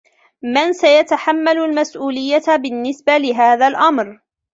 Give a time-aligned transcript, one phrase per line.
[0.43, 4.19] من سيتحمل المسؤولية بالنسبة لهذا الأمر؟